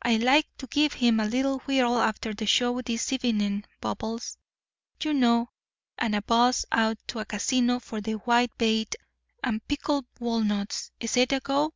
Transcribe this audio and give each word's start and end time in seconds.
I'd 0.00 0.22
like 0.22 0.46
to 0.56 0.66
give 0.68 0.94
him 0.94 1.20
a 1.20 1.26
little 1.26 1.58
whirl 1.66 1.98
after 1.98 2.32
the 2.32 2.46
show 2.46 2.80
this 2.80 3.12
evening—bubbles, 3.12 4.38
you 5.02 5.12
know, 5.12 5.50
and 5.98 6.14
a 6.14 6.22
buzz 6.22 6.64
out 6.72 6.96
to 7.08 7.18
a 7.18 7.26
casino 7.26 7.78
for 7.80 8.00
the 8.00 8.14
whitebait 8.14 8.94
and 9.44 9.68
pickled 9.68 10.06
walnuts. 10.18 10.92
Is 10.98 11.18
it 11.18 11.30
a 11.34 11.40
go? 11.40 11.74